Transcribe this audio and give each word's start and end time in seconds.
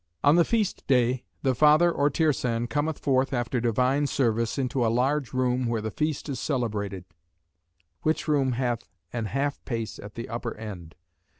On 0.23 0.35
the 0.35 0.43
feast 0.43 0.83
day, 0.87 1.25
the 1.43 1.53
father 1.53 1.91
or 1.91 2.09
Tirsan 2.09 2.65
cometh 2.65 2.97
forth 2.97 3.33
after 3.33 3.61
divine 3.61 4.07
service 4.07 4.57
into 4.57 4.83
a 4.83 4.89
large 4.89 5.31
room 5.31 5.67
where 5.67 5.79
the 5.79 5.91
feast 5.91 6.27
is 6.27 6.39
celebrated; 6.39 7.05
which 8.01 8.27
room 8.27 8.53
hath 8.53 8.89
an 9.13 9.25
half 9.25 9.63
pace 9.63 9.99
at 9.99 10.15
the 10.15 10.27
upper 10.27 10.57
end. 10.57 10.95